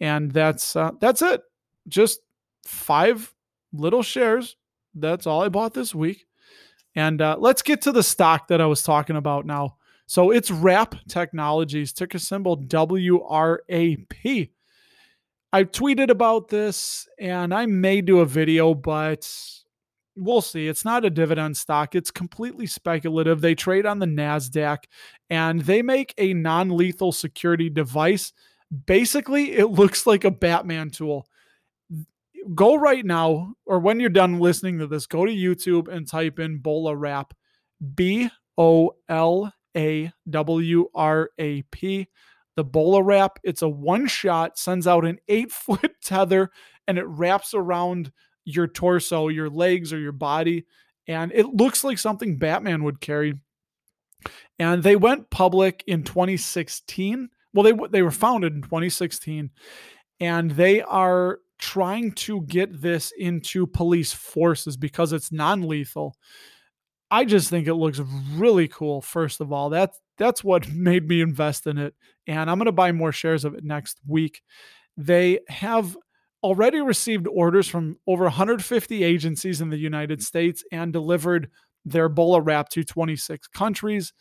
And 0.00 0.30
that's 0.30 0.76
uh, 0.76 0.92
that's 1.00 1.22
it. 1.22 1.42
Just 1.88 2.20
five 2.64 3.34
little 3.72 4.02
shares. 4.02 4.56
That's 4.94 5.26
all 5.26 5.42
I 5.42 5.48
bought 5.48 5.74
this 5.74 5.94
week. 5.94 6.26
And 6.94 7.20
uh, 7.20 7.36
let's 7.38 7.62
get 7.62 7.82
to 7.82 7.92
the 7.92 8.02
stock 8.02 8.48
that 8.48 8.60
I 8.60 8.66
was 8.66 8.82
talking 8.82 9.16
about 9.16 9.46
now. 9.46 9.76
So 10.06 10.30
it's 10.30 10.50
Wrap 10.50 10.94
Technologies, 11.08 11.92
ticker 11.92 12.18
symbol 12.18 12.56
WRAP. 12.56 14.50
I 15.52 15.64
tweeted 15.64 16.10
about 16.10 16.48
this 16.48 17.08
and 17.18 17.54
I 17.54 17.66
may 17.66 18.00
do 18.00 18.20
a 18.20 18.26
video, 18.26 18.74
but 18.74 19.30
we'll 20.18 20.40
see. 20.40 20.68
It's 20.68 20.84
not 20.84 21.04
a 21.04 21.10
dividend 21.10 21.56
stock, 21.56 21.94
it's 21.94 22.10
completely 22.10 22.66
speculative. 22.66 23.40
They 23.40 23.54
trade 23.54 23.86
on 23.86 23.98
the 23.98 24.06
NASDAQ 24.06 24.78
and 25.30 25.60
they 25.60 25.82
make 25.82 26.14
a 26.18 26.34
non 26.34 26.70
lethal 26.70 27.12
security 27.12 27.70
device. 27.70 28.32
Basically, 28.86 29.52
it 29.52 29.68
looks 29.68 30.06
like 30.06 30.24
a 30.24 30.30
Batman 30.30 30.90
tool. 30.90 31.26
Go 32.54 32.76
right 32.76 33.04
now, 33.04 33.54
or 33.66 33.78
when 33.78 34.00
you're 34.00 34.10
done 34.10 34.38
listening 34.38 34.78
to 34.78 34.86
this, 34.86 35.06
go 35.06 35.24
to 35.24 35.32
YouTube 35.32 35.88
and 35.88 36.06
type 36.06 36.38
in 36.38 36.58
Bola 36.58 36.94
Wrap. 36.94 37.34
B 37.94 38.28
O 38.56 38.96
L 39.08 39.52
a 39.76 40.12
W 40.28 40.88
R 40.94 41.30
A 41.38 41.62
P. 41.62 42.08
The 42.56 42.64
Bola 42.64 43.02
Wrap, 43.02 43.38
it's 43.44 43.62
a 43.62 43.68
one 43.68 44.08
shot, 44.08 44.58
sends 44.58 44.86
out 44.86 45.04
an 45.04 45.18
eight 45.28 45.52
foot 45.52 45.92
tether, 46.02 46.50
and 46.88 46.98
it 46.98 47.06
wraps 47.06 47.54
around 47.54 48.10
your 48.48 48.66
torso, 48.66 49.28
your 49.28 49.50
legs, 49.50 49.92
or 49.92 49.98
your 49.98 50.12
body. 50.12 50.64
And 51.06 51.32
it 51.34 51.46
looks 51.46 51.84
like 51.84 51.98
something 51.98 52.38
Batman 52.38 52.82
would 52.84 53.00
carry. 53.00 53.34
And 54.58 54.82
they 54.82 54.96
went 54.96 55.30
public 55.30 55.84
in 55.86 56.02
2016. 56.02 57.28
Well, 57.52 57.62
they 57.62 57.88
they 57.90 58.02
were 58.02 58.10
founded 58.10 58.54
in 58.54 58.62
2016, 58.62 59.50
and 60.20 60.50
they 60.50 60.82
are 60.82 61.40
trying 61.58 62.12
to 62.12 62.42
get 62.42 62.80
this 62.80 63.12
into 63.18 63.66
police 63.66 64.12
forces 64.12 64.76
because 64.76 65.12
it's 65.12 65.32
non-lethal. 65.32 66.14
I 67.10 67.24
just 67.24 67.48
think 67.48 67.66
it 67.66 67.74
looks 67.74 68.00
really 68.34 68.68
cool. 68.68 69.00
First 69.00 69.40
of 69.40 69.52
all, 69.52 69.70
that's 69.70 69.98
that's 70.18 70.42
what 70.44 70.68
made 70.72 71.08
me 71.08 71.20
invest 71.20 71.66
in 71.66 71.78
it, 71.78 71.94
and 72.26 72.50
I'm 72.50 72.58
going 72.58 72.66
to 72.66 72.72
buy 72.72 72.92
more 72.92 73.12
shares 73.12 73.44
of 73.44 73.54
it 73.54 73.64
next 73.64 73.98
week. 74.06 74.42
They 74.96 75.40
have 75.48 75.96
already 76.42 76.80
received 76.80 77.26
orders 77.26 77.68
from 77.68 77.96
over 78.06 78.24
150 78.24 79.02
agencies 79.02 79.60
in 79.60 79.70
the 79.70 79.78
United 79.78 80.22
States 80.22 80.64
and 80.72 80.92
delivered 80.92 81.50
their 81.84 82.08
Bola 82.08 82.40
Wrap 82.40 82.68
to 82.70 82.84
26 82.84 83.48
countries. 83.48 84.12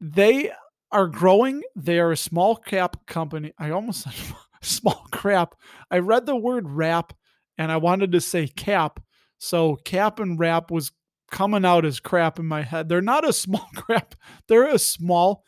They 0.00 0.50
are 0.90 1.08
growing. 1.08 1.62
They 1.76 1.98
are 1.98 2.12
a 2.12 2.16
small 2.16 2.56
cap 2.56 2.96
company. 3.06 3.52
I 3.58 3.70
almost 3.70 4.02
said 4.02 4.14
small 4.62 5.06
crap. 5.10 5.54
I 5.90 5.98
read 5.98 6.26
the 6.26 6.36
word 6.36 6.68
wrap 6.68 7.12
and 7.58 7.70
I 7.70 7.76
wanted 7.76 8.12
to 8.12 8.20
say 8.20 8.46
cap. 8.48 9.00
So 9.38 9.76
cap 9.84 10.20
and 10.20 10.38
wrap 10.38 10.70
was 10.70 10.92
coming 11.30 11.64
out 11.64 11.84
as 11.84 12.00
crap 12.00 12.38
in 12.38 12.46
my 12.46 12.62
head. 12.62 12.88
They're 12.88 13.00
not 13.00 13.28
a 13.28 13.32
small 13.44 13.68
crap, 13.74 14.14
they're 14.48 14.68
a 14.68 14.78
small 14.78 15.42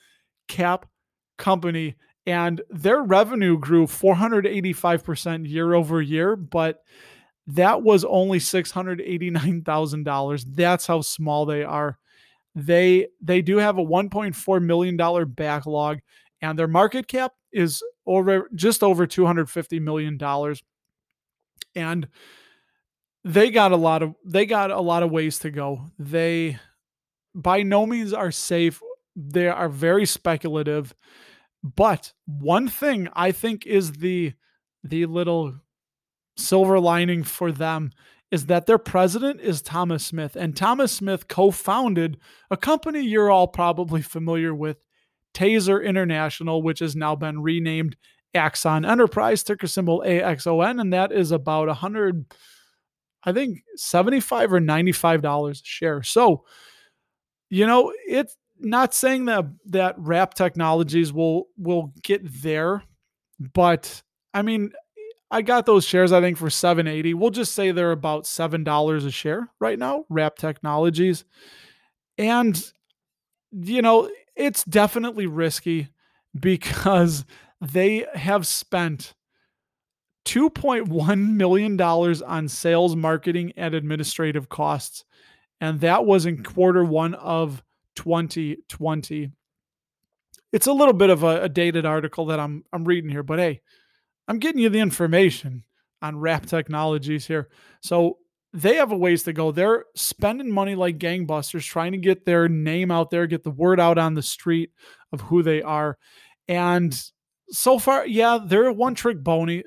cap 0.48 0.86
company 1.38 1.96
and 2.26 2.60
their 2.70 3.02
revenue 3.02 3.58
grew 3.58 3.86
485% 3.86 5.48
year 5.48 5.74
over 5.74 6.02
year, 6.02 6.36
but 6.36 6.82
that 7.46 7.82
was 7.82 8.04
only 8.04 8.40
$689,000. 8.40 10.44
That's 10.54 10.86
how 10.86 11.00
small 11.00 11.46
they 11.46 11.62
are. 11.62 11.98
They 12.54 13.08
they 13.20 13.42
do 13.42 13.58
have 13.58 13.76
a 13.78 13.84
1.4 13.84 14.62
million 14.62 14.96
dollar 14.96 15.26
backlog 15.26 15.98
and 16.40 16.58
their 16.58 16.68
market 16.68 17.06
cap 17.06 17.32
is 17.52 17.82
over 18.06 18.48
just 18.54 18.82
over 18.82 19.06
250 19.06 19.78
million 19.80 20.16
dollars. 20.16 20.62
And 21.74 22.08
they 23.24 23.50
got 23.50 23.72
a 23.72 23.76
lot 23.76 24.02
of 24.02 24.14
they 24.24 24.46
got 24.46 24.70
a 24.70 24.80
lot 24.80 25.02
of 25.02 25.10
ways 25.10 25.38
to 25.40 25.50
go. 25.50 25.90
They 25.98 26.58
by 27.34 27.62
no 27.62 27.86
means 27.86 28.12
are 28.12 28.32
safe. 28.32 28.80
They 29.16 29.48
are 29.48 29.68
very 29.68 30.06
speculative. 30.06 30.94
But 31.62 32.12
one 32.26 32.68
thing 32.68 33.08
I 33.14 33.32
think 33.32 33.66
is 33.66 33.92
the 33.92 34.34
the 34.84 35.06
little 35.06 35.54
silver 36.36 36.78
lining 36.78 37.24
for 37.24 37.50
them 37.50 37.90
is 38.30 38.46
that 38.46 38.66
their 38.66 38.78
president 38.78 39.40
is 39.40 39.62
Thomas 39.62 40.04
Smith. 40.04 40.36
And 40.36 40.56
Thomas 40.56 40.92
Smith 40.92 41.28
co 41.28 41.50
founded 41.50 42.18
a 42.50 42.56
company 42.56 43.00
you're 43.00 43.30
all 43.30 43.48
probably 43.48 44.02
familiar 44.02 44.54
with, 44.54 44.84
Taser 45.34 45.84
International, 45.84 46.62
which 46.62 46.78
has 46.78 46.96
now 46.96 47.14
been 47.14 47.42
renamed 47.42 47.96
Axon 48.34 48.84
Enterprise, 48.84 49.42
ticker 49.42 49.66
symbol 49.66 50.02
AXON. 50.06 50.80
And 50.80 50.92
that 50.92 51.12
is 51.12 51.30
about 51.30 51.68
100, 51.68 52.24
I 53.22 53.32
think 53.32 53.58
75 53.76 54.54
or 54.54 54.60
$95 54.60 55.50
a 55.50 55.54
share. 55.62 56.02
So, 56.02 56.44
you 57.50 57.66
know, 57.66 57.92
it's 58.08 58.36
not 58.60 58.94
saying 58.94 59.26
that 59.26 59.46
that 59.66 59.94
Wrap 59.98 60.34
Technologies 60.34 61.12
will 61.12 61.48
will 61.56 61.92
get 62.02 62.22
there, 62.42 62.82
but 63.38 64.02
I 64.34 64.42
mean, 64.42 64.72
I 65.30 65.42
got 65.42 65.66
those 65.66 65.84
shares 65.84 66.12
I 66.12 66.20
think 66.20 66.38
for 66.38 66.50
780. 66.50 67.14
We'll 67.14 67.30
just 67.30 67.54
say 67.54 67.70
they're 67.70 67.92
about 67.92 68.24
$7 68.24 69.06
a 69.06 69.10
share 69.10 69.48
right 69.60 69.78
now, 69.78 70.04
Wrap 70.08 70.36
Technologies. 70.36 71.24
And 72.18 72.72
you 73.52 73.82
know, 73.82 74.10
it's 74.34 74.64
definitely 74.64 75.26
risky 75.26 75.88
because 76.38 77.24
they 77.60 78.06
have 78.14 78.46
spent 78.46 79.14
$2.1 80.26 81.30
million 81.34 81.80
on 81.80 82.48
sales, 82.48 82.96
marketing, 82.96 83.52
and 83.56 83.74
administrative 83.74 84.48
costs. 84.48 85.04
And 85.60 85.80
that 85.80 86.04
was 86.04 86.26
in 86.26 86.42
quarter 86.42 86.84
one 86.84 87.14
of 87.14 87.62
2020. 87.96 89.32
It's 90.52 90.66
a 90.66 90.72
little 90.72 90.94
bit 90.94 91.10
of 91.10 91.22
a, 91.22 91.42
a 91.42 91.48
dated 91.48 91.84
article 91.84 92.26
that 92.26 92.40
I'm 92.40 92.64
I'm 92.72 92.84
reading 92.84 93.10
here, 93.10 93.22
but 93.22 93.38
hey, 93.38 93.60
I'm 94.28 94.38
getting 94.38 94.60
you 94.60 94.68
the 94.68 94.78
information 94.80 95.64
on 96.02 96.18
Wrap 96.18 96.46
Technologies 96.46 97.26
here. 97.26 97.48
So 97.80 98.18
they 98.52 98.76
have 98.76 98.92
a 98.92 98.96
ways 98.96 99.24
to 99.24 99.32
go. 99.32 99.52
They're 99.52 99.84
spending 99.94 100.50
money 100.50 100.74
like 100.74 100.98
gangbusters, 100.98 101.64
trying 101.64 101.92
to 101.92 101.98
get 101.98 102.24
their 102.24 102.48
name 102.48 102.90
out 102.90 103.10
there, 103.10 103.26
get 103.26 103.44
the 103.44 103.50
word 103.50 103.80
out 103.80 103.98
on 103.98 104.14
the 104.14 104.22
street 104.22 104.70
of 105.12 105.20
who 105.20 105.42
they 105.42 105.62
are. 105.62 105.98
And 106.48 106.98
so 107.50 107.78
far, 107.78 108.06
yeah, 108.06 108.38
they're 108.44 108.72
one 108.72 108.94
trick 108.94 109.22
bony, 109.22 109.64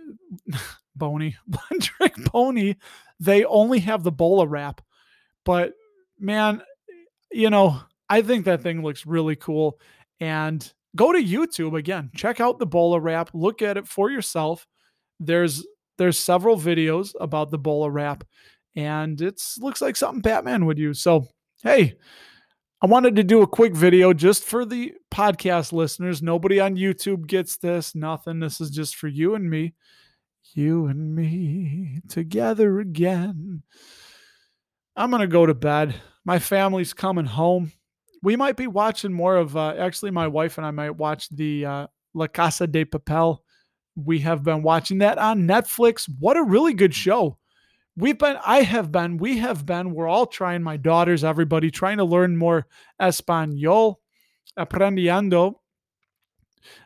bony, 0.96 1.36
one 1.46 1.80
trick 1.80 2.16
pony. 2.26 2.76
They 3.20 3.46
only 3.46 3.80
have 3.80 4.04
the 4.04 4.12
Bola 4.12 4.48
wrap. 4.48 4.82
But 5.46 5.74
man, 6.20 6.62
you 7.32 7.50
know, 7.50 7.80
I 8.10 8.22
think 8.22 8.46
that 8.46 8.62
thing 8.62 8.82
looks 8.82 9.06
really 9.06 9.36
cool. 9.36 9.80
And 10.20 10.72
go 10.96 11.12
to 11.12 11.24
YouTube 11.24 11.78
again, 11.78 12.12
check 12.16 12.40
out 12.40 12.60
the 12.60 12.66
Bola 12.66 13.00
wrap, 13.00 13.30
look 13.34 13.62
at 13.62 13.78
it 13.78 13.88
for 13.88 14.10
yourself. 14.10 14.66
There's 15.20 15.66
there's 15.98 16.18
several 16.18 16.58
videos 16.58 17.14
about 17.20 17.52
the 17.52 17.58
Bola 17.58 17.90
wrap, 17.90 18.24
and 18.76 19.20
it 19.22 19.42
looks 19.60 19.82
like 19.82 19.96
something 19.96 20.22
Batman 20.22 20.66
would 20.66 20.80
use. 20.80 21.02
So 21.02 21.28
hey, 21.62 21.96
I 22.82 22.88
wanted 22.88 23.18
to 23.18 23.24
do 23.24 23.42
a 23.42 23.48
quick 23.48 23.76
video 23.76 24.14
just 24.14 24.44
for 24.44 24.66
the 24.66 24.94
podcast 25.14 25.74
listeners. 25.74 26.22
Nobody 26.22 26.60
on 26.62 26.78
YouTube 26.78 27.28
gets 27.28 27.58
this, 27.58 27.94
nothing. 27.94 28.40
This 28.40 28.62
is 28.62 28.70
just 28.70 28.96
for 28.96 29.10
you 29.10 29.36
and 29.36 29.50
me. 29.50 29.74
You 30.54 30.88
and 30.88 31.14
me 31.14 32.00
together 32.08 32.80
again. 32.80 33.64
I'm 34.96 35.10
going 35.10 35.22
to 35.22 35.28
go 35.28 35.46
to 35.46 35.54
bed. 35.54 35.94
My 36.26 36.40
family's 36.40 36.94
coming 36.94 37.26
home 37.26 37.72
we 38.22 38.36
might 38.36 38.58
be 38.58 38.68
watching 38.68 39.14
more 39.14 39.38
of. 39.38 39.56
Uh, 39.56 39.76
actually, 39.78 40.12
my 40.12 40.28
wife 40.28 40.58
and 40.58 40.66
I 40.66 40.72
might 40.72 40.92
watch 40.92 41.30
the 41.30 41.66
uh, 41.66 41.88
La 42.14 42.28
Casa 42.28 42.68
de 42.68 42.86
Papel. 42.86 43.40
We 43.96 44.20
have 44.20 44.44
been 44.44 44.64
watching 44.64 45.00
that 45.00 45.18
on 45.18 45.48
Netflix. 45.48 46.10
What 46.20 46.38
a 46.38 46.44
really 46.44 46.74
good 46.74 46.94
show! 46.94 47.38
We've 47.96 48.18
been, 48.18 48.38
I 48.46 48.62
have 48.62 48.92
been, 48.92 49.18
we 49.18 49.40
have 49.40 49.66
been. 49.66 49.94
We're 49.94 50.08
all 50.08 50.26
trying. 50.26 50.64
My 50.64 50.78
daughters, 50.78 51.24
everybody, 51.24 51.70
trying 51.72 51.98
to 51.98 52.06
learn 52.06 52.38
more 52.38 52.68
Espanol, 53.00 54.00
aprendiendo. 54.58 55.56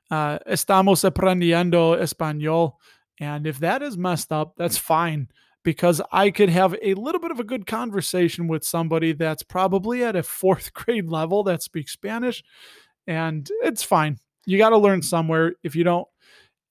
Uh, 0.09 0.39
estamos 0.47 1.03
aprendiendo 1.09 1.97
español, 1.99 2.73
and 3.19 3.47
if 3.47 3.59
that 3.59 3.81
is 3.81 3.97
messed 3.97 4.31
up, 4.31 4.55
that's 4.57 4.77
fine 4.77 5.27
because 5.63 6.01
I 6.11 6.29
could 6.29 6.49
have 6.49 6.75
a 6.81 6.93
little 6.93 7.21
bit 7.21 7.31
of 7.31 7.39
a 7.39 7.43
good 7.43 7.65
conversation 7.65 8.47
with 8.47 8.65
somebody 8.65 9.13
that's 9.13 9.43
probably 9.43 10.03
at 10.03 10.15
a 10.15 10.23
fourth 10.23 10.73
grade 10.73 11.09
level 11.09 11.43
that 11.43 11.63
speaks 11.63 11.93
Spanish 11.93 12.43
and 13.07 13.49
it's 13.63 13.83
fine. 13.83 14.19
You 14.45 14.57
got 14.57 14.69
to 14.69 14.77
learn 14.77 15.01
somewhere. 15.01 15.55
If 15.63 15.75
you 15.75 15.83
don't 15.83 16.07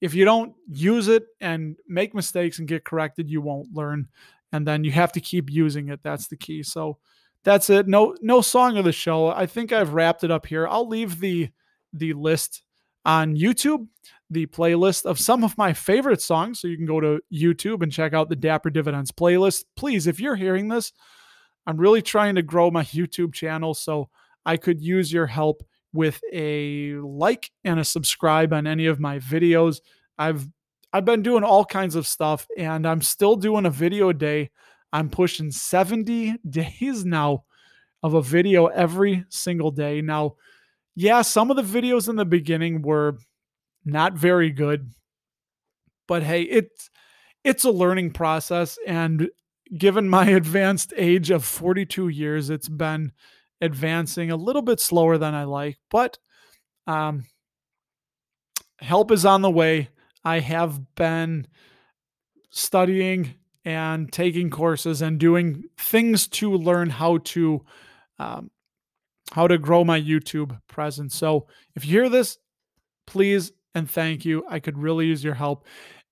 if 0.01 0.15
you 0.15 0.25
don't 0.25 0.55
use 0.69 1.09
it 1.09 1.27
and 1.41 1.77
make 1.87 2.13
mistakes 2.15 2.59
and 2.59 2.67
get 2.67 2.85
corrected, 2.85 3.31
you 3.31 3.41
won't 3.41 3.73
learn 3.73 4.09
and 4.53 4.67
then 4.67 4.85
you 4.85 4.91
have 4.91 5.13
to 5.13 5.21
keep 5.21 5.51
using 5.51 5.89
it. 5.89 6.01
That's 6.03 6.29
the 6.29 6.37
key. 6.37 6.63
So 6.63 6.99
that's 7.45 7.71
it. 7.71 7.89
No 7.89 8.17
no 8.21 8.41
song 8.41 8.77
of 8.77 8.85
the 8.85 8.93
show. 8.93 9.29
I 9.29 9.47
think 9.47 9.73
I've 9.73 9.95
wrapped 9.95 10.25
it 10.25 10.31
up 10.31 10.47
here. 10.47 10.69
I'll 10.69 10.89
leave 10.89 11.21
the 11.21 11.51
the 11.93 12.13
list 12.13 12.63
on 13.05 13.37
YouTube 13.37 13.87
the 14.33 14.47
playlist 14.47 15.05
of 15.05 15.21
some 15.21 15.45
of 15.45 15.57
my 15.59 15.73
favorite 15.73 16.23
songs. 16.23 16.59
So 16.59 16.67
you 16.67 16.77
can 16.77 16.87
go 16.87 17.01
to 17.01 17.21
YouTube 17.33 17.83
and 17.83 17.93
check 17.93 18.15
out 18.15 18.29
the 18.29 18.37
Dapper 18.37 18.71
Dividends 18.71 19.13
playlist. 19.13 19.65
Please, 19.77 20.07
if 20.07 20.19
you're 20.19 20.37
hearing 20.37 20.69
this, 20.69 20.93
I'm 21.67 21.77
really 21.77 22.03
trying 22.03 22.35
to 22.37 22.43
grow 22.43 22.71
my 22.71 22.85
YouTube 22.85 23.35
channel. 23.35 23.75
So 23.75 24.09
I 24.45 24.57
could 24.57 24.81
use 24.81 25.13
your 25.13 25.27
help 25.27 25.63
with 25.93 26.21
a 26.33 26.95
like 26.95 27.51
and 27.65 27.79
a 27.79 27.85
subscribe 27.85 28.53
on 28.53 28.67
any 28.67 28.87
of 28.87 28.99
my 28.99 29.19
videos. 29.19 29.81
I've 30.19 30.49
I've 30.95 31.05
been 31.05 31.23
doing 31.23 31.45
all 31.45 31.65
kinds 31.65 31.95
of 31.95 32.07
stuff 32.07 32.47
and 32.57 32.87
I'm 32.87 33.03
still 33.03 33.37
doing 33.37 33.67
a 33.67 33.71
video 33.71 34.09
a 34.09 34.15
day. 34.15 34.51
I'm 34.93 35.09
pushing 35.09 35.51
70 35.51 36.37
days 36.51 37.05
now 37.05 37.45
of 38.03 38.15
a 38.15 38.23
video 38.23 38.67
every 38.67 39.25
single 39.29 39.71
day. 39.71 40.01
Now, 40.01 40.37
yeah, 40.95 41.23
some 41.23 41.51
of 41.51 41.57
the 41.57 41.63
videos 41.63 42.09
in 42.09 42.17
the 42.17 42.25
beginning 42.25 42.83
were 42.83 43.19
not 43.85 44.15
very 44.15 44.51
good. 44.51 44.93
But 46.07 46.23
hey, 46.23 46.43
it's 46.43 46.91
it's 47.45 47.65
a 47.65 47.71
learning 47.71 48.13
process 48.13 48.79
and 48.87 49.31
given 49.77 50.09
my 50.09 50.27
advanced 50.31 50.93
age 50.97 51.31
of 51.31 51.45
42 51.45 52.09
years, 52.09 52.51
it's 52.51 52.69
been 52.69 53.13
advancing 53.61 54.31
a 54.31 54.37
little 54.37 54.63
bit 54.63 54.81
slower 54.81 55.19
than 55.19 55.35
I 55.35 55.45
like, 55.45 55.79
but 55.91 56.19
um, 56.87 57.25
help 58.81 59.11
is 59.11 59.25
on 59.25 59.43
the 59.43 59.51
way. 59.51 59.89
I 60.25 60.41
have 60.41 60.95
been 60.95 61.47
studying 62.51 63.35
and 63.65 64.13
taking 64.13 64.51
courses 64.51 65.01
and 65.01 65.19
doing 65.19 65.65
things 65.79 66.27
to 66.27 66.53
learn 66.53 66.91
how 66.91 67.19
to 67.19 67.65
um, 68.19 68.51
how 69.33 69.49
to 69.49 69.59
grow 69.59 69.85
my 69.85 70.01
YouTube 70.01 70.59
presence. 70.69 71.15
So 71.15 71.47
if 71.75 71.85
you 71.85 71.93
hear 71.93 72.09
this, 72.09 72.39
please 73.07 73.53
and 73.75 73.91
thank 73.91 74.25
you. 74.25 74.45
I 74.49 74.61
could 74.61 74.79
really 74.79 75.07
use 75.07 75.25
your 75.25 75.35
help. 75.35 75.67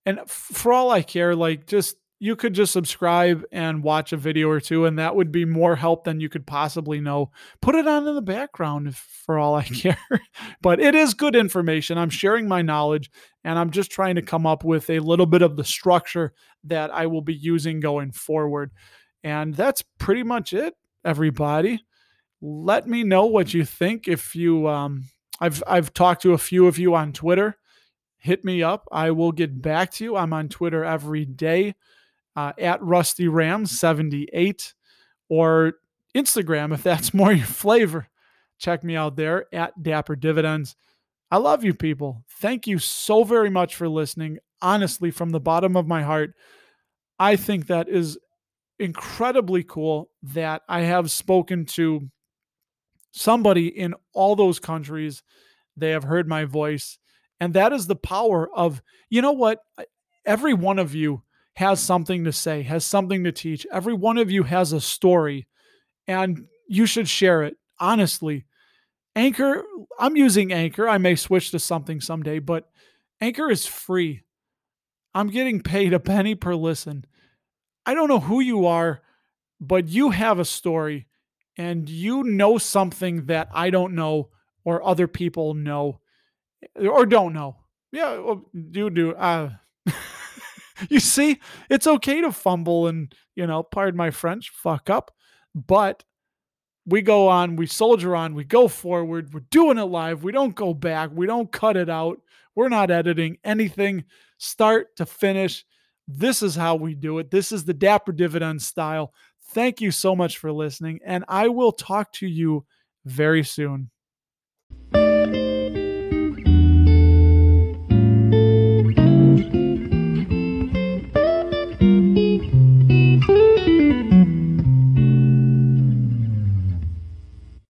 And 0.07 0.21
for 0.27 0.73
all 0.73 0.91
I 0.91 1.03
care, 1.03 1.37
like 1.37 1.67
just 1.67 1.97
you 2.23 2.37
could 2.37 2.55
just 2.55 2.73
subscribe 2.73 3.45
and 3.51 3.83
watch 3.83 4.13
a 4.13 4.17
video 4.17 4.49
or 4.51 4.61
two, 4.61 4.85
and 4.85 4.99
that 4.99 5.17
would 5.17 5.33
be 5.33 5.47
more 5.47 5.75
help 5.75 6.05
than 6.05 6.21
you 6.21 6.29
could 6.29 6.47
possibly 6.47 7.01
know. 7.01 7.31
Put 7.63 7.75
it 7.75 7.89
on 7.89 8.07
in 8.07 8.15
the 8.15 8.21
background 8.21 8.95
for 8.95 9.39
all 9.39 9.55
I 9.55 9.63
care. 9.65 9.97
but 10.61 10.81
it 10.81 10.95
is 10.95 11.15
good 11.15 11.35
information. 11.35 11.97
I'm 11.97 12.11
sharing 12.11 12.47
my 12.47 12.61
knowledge, 12.61 13.11
and 13.43 13.59
I'm 13.59 13.71
just 13.71 13.91
trying 13.91 14.17
to 14.17 14.23
come 14.23 14.47
up 14.47 14.65
with 14.65 14.91
a 14.91 15.01
little 15.01 15.25
bit 15.25 15.41
of 15.41 15.57
the 15.57 15.65
structure 15.65 16.35
that 16.65 16.93
I 16.93 17.07
will 17.07 17.23
be 17.23 17.35
using 17.35 17.81
going 17.81 18.13
forward. 18.13 18.71
And 19.25 19.55
that's 19.55 19.83
pretty 19.99 20.23
much 20.23 20.53
it, 20.53 20.75
everybody. 21.05 21.83
Let 22.43 22.87
me 22.89 23.05
know 23.05 23.27
what 23.27 23.53
you 23.53 23.65
think 23.65 24.09
if 24.09 24.35
you 24.35 24.69
um, 24.69 25.05
I've 25.41 25.63
I've 25.67 25.93
talked 25.93 26.23
to 26.23 26.33
a 26.33 26.39
few 26.39 26.67
of 26.67 26.79
you 26.79 26.95
on 26.95 27.13
Twitter. 27.13 27.57
Hit 28.19 28.45
me 28.45 28.63
up. 28.63 28.87
I 28.93 29.11
will 29.13 29.33
get 29.33 29.63
back 29.63 29.91
to 29.93 30.05
you. 30.05 30.17
I'm 30.17 30.33
on 30.33 30.49
Twitter 30.49 30.85
every 30.85 31.25
day 31.25 31.75
uh, 32.37 32.53
at 32.59 32.83
Rusty 32.83 33.29
Ram 33.29 33.65
78 33.65 34.75
or 35.29 35.75
Instagram 36.15 36.75
if 36.75 36.83
that's 36.83 37.15
more 37.15 37.33
your 37.33 37.47
flavor. 37.47 38.09
Check 38.59 38.85
me 38.85 38.95
out 38.95 39.17
there 39.17 39.47
at 39.55 39.83
Dapper 39.83 40.17
Dividends. 40.17 40.77
I 41.31 41.39
love 41.39 41.65
you 41.65 41.73
people. 41.73 42.25
Thank 42.29 42.67
you 42.67 42.79
so 42.79 43.25
very 43.25 43.49
much 43.49 43.75
for 43.75 43.89
listening. 43.89 44.39
Honestly, 44.61 45.11
from 45.11 45.31
the 45.31 45.41
bottom 45.41 45.77
of 45.77 45.87
my 45.87 46.03
heart, 46.03 46.35
I 47.19 47.37
think 47.37 47.69
that 47.69 47.89
is 47.89 48.19
incredibly 48.79 49.63
cool 49.63 50.11
that 50.23 50.63
I 50.69 50.81
have 50.81 51.11
spoken 51.11 51.65
to 51.67 52.11
somebody 53.13 53.67
in 53.67 53.95
all 54.13 54.37
those 54.37 54.59
countries. 54.59 55.23
They 55.77 55.91
have 55.91 56.05
heard 56.05 56.29
my 56.29 56.45
voice. 56.45 56.99
And 57.41 57.55
that 57.55 57.73
is 57.73 57.87
the 57.87 57.97
power 57.97 58.49
of, 58.55 58.83
you 59.09 59.23
know 59.23 59.33
what? 59.33 59.63
Every 60.27 60.53
one 60.53 60.79
of 60.79 60.95
you 60.95 61.23
has 61.55 61.81
something 61.81 62.25
to 62.25 62.33
say, 62.33 62.63
has 62.63 62.85
something 62.85 63.25
to 63.25 63.33
teach. 63.33 63.67
Every 63.73 63.95
one 63.95 64.19
of 64.19 64.31
you 64.31 64.43
has 64.45 64.73
a 64.73 64.81
story, 64.81 65.47
and 66.07 66.47
you 66.69 66.87
should 66.87 67.09
share 67.09 67.43
it. 67.43 67.57
honestly, 67.79 68.45
Anchor, 69.17 69.65
I'm 69.99 70.17
using 70.17 70.53
Anchor. 70.53 70.89
I 70.89 70.99
may 70.99 71.17
switch 71.17 71.51
to 71.51 71.59
something 71.59 72.01
someday, 72.01 72.39
but 72.39 72.71
Anchor 73.21 73.51
is 73.51 73.67
free. 73.67 74.23
I'm 75.15 75.29
getting 75.29 75.61
paid 75.61 75.93
a 75.93 75.99
penny 75.99 76.35
per 76.35 76.55
listen. 76.55 77.05
I 77.85 77.95
don't 77.95 78.09
know 78.09 78.21
who 78.21 78.41
you 78.41 78.67
are, 78.67 79.01
but 79.61 79.89
you 79.89 80.11
have 80.11 80.39
a 80.39 80.45
story 80.45 81.07
and 81.61 81.91
you 81.91 82.23
know 82.23 82.57
something 82.57 83.27
that 83.27 83.51
I 83.53 83.69
don't 83.69 83.95
know 83.95 84.31
or 84.65 84.83
other 84.83 85.07
people 85.07 85.53
know 85.53 86.01
or 86.75 87.05
don't 87.05 87.35
know. 87.35 87.57
Yeah, 87.93 88.17
well, 88.17 88.47
do 88.71 88.89
do. 88.89 89.15
Uh, 89.15 89.51
you 90.89 91.01
see, 91.01 91.39
it's 91.69 91.87
okay 91.87 92.23
to 92.23 92.33
fumble 92.33 92.87
and, 92.87 93.15
you 93.37 93.47
know, 93.47 93.63
pardon 93.63 93.99
my 93.99 94.11
French, 94.11 94.49
fuck 94.49 94.89
up, 94.89 95.11
but 95.55 96.03
we 96.87 97.03
go 97.03 97.29
on, 97.29 97.57
we 97.57 97.67
soldier 97.67 98.17
on, 98.17 98.35
we 98.35 98.45
go 98.45 98.67
forward, 98.67 99.35
we're 99.35 99.41
doing 99.51 99.77
it 99.77 99.85
live, 99.85 100.25
we 100.25 100.33
don't 100.33 100.55
go 100.55 100.73
back, 100.73 101.11
we 101.13 101.27
don't 101.27 101.53
cut 101.53 101.77
it 101.77 101.91
out, 101.91 102.23
we're 102.55 102.71
not 102.71 102.91
editing 102.91 103.37
anything 103.45 104.05
start 104.39 104.97
to 104.97 105.05
finish. 105.05 105.67
This 106.09 106.43
is 106.43 106.55
how 106.55 106.77
we 106.77 106.95
do 106.95 107.19
it. 107.19 107.31
This 107.31 107.53
is 107.53 107.67
the 107.67 107.75
Dapper 107.75 108.13
Dividend 108.13 108.63
style. 108.63 109.13
Thank 109.53 109.81
you 109.81 109.91
so 109.91 110.15
much 110.15 110.39
for 110.39 110.53
listening, 110.53 111.01
and 111.05 111.25
I 111.27 111.49
will 111.49 111.73
talk 111.73 112.13
to 112.15 112.27
you 112.27 112.67
very 113.05 113.43
soon. 113.43 113.91